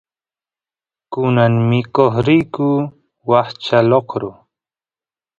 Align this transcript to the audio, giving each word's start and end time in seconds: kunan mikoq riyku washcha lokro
kunan 1.11 1.53
mikoq 1.69 2.13
riyku 2.25 2.69
washcha 3.29 3.77
lokro 3.89 4.29